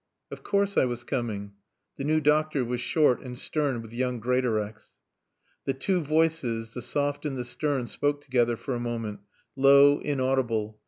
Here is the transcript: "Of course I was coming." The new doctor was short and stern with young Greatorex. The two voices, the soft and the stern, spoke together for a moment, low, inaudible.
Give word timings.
"Of 0.31 0.41
course 0.41 0.77
I 0.77 0.85
was 0.85 1.03
coming." 1.03 1.51
The 1.97 2.03
new 2.03 2.19
doctor 2.19 2.65
was 2.65 2.81
short 2.81 3.21
and 3.21 3.37
stern 3.37 3.83
with 3.83 3.93
young 3.93 4.19
Greatorex. 4.19 4.95
The 5.65 5.75
two 5.75 6.01
voices, 6.01 6.73
the 6.73 6.81
soft 6.81 7.23
and 7.23 7.37
the 7.37 7.45
stern, 7.45 7.85
spoke 7.85 8.23
together 8.23 8.57
for 8.57 8.73
a 8.73 8.79
moment, 8.79 9.19
low, 9.55 9.99
inaudible. 9.99 10.79